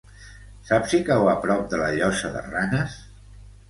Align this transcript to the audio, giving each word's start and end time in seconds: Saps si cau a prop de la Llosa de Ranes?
Saps 0.69 0.95
si 0.95 1.03
cau 1.11 1.31
a 1.35 1.37
prop 1.45 1.63
de 1.77 1.85
la 1.85 1.93
Llosa 2.01 2.35
de 2.39 2.47
Ranes? 2.51 3.03